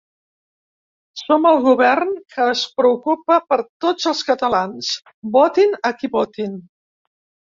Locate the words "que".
2.35-2.47